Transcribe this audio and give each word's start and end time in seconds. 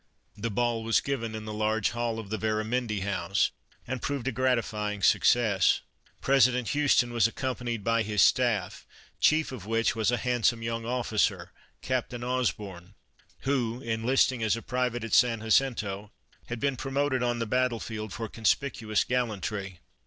The 0.35 0.49
ball 0.49 0.83
was 0.83 0.99
given 0.99 1.35
in 1.35 1.45
the 1.45 1.53
large 1.53 1.91
hall 1.91 2.17
of 2.17 2.31
the 2.31 2.37
Veramendi 2.39 3.01
House 3.01 3.51
and 3.85 4.01
proved 4.01 4.27
a 4.27 4.31
gratifying 4.31 5.03
success. 5.03 5.81
President 6.21 6.69
Houston 6.69 7.13
was 7.13 7.27
accom 7.27 7.55
panied 7.59 7.83
by 7.83 8.01
his 8.01 8.23
Staff, 8.23 8.87
Chief 9.19 9.51
of 9.51 9.67
which 9.67 9.95
was 9.95 10.09
a 10.09 10.17
handsome 10.17 10.63
young 10.63 10.85
officer, 10.87 11.51
Captain 11.83 12.23
Osborn, 12.23 12.95
who, 13.41 13.79
enlisting 13.83 14.41
as' 14.41 14.55
a 14.55 14.63
private 14.63 15.03
at 15.03 15.13
San 15.13 15.39
Jacinto, 15.41 16.11
had 16.47 16.59
been 16.59 16.77
promoted 16.77 17.21
on 17.21 17.37
the 17.37 17.45
battlefield 17.45 18.11
for 18.11 18.27
conspicuous 18.27 19.03
gallantry. 19.03 19.81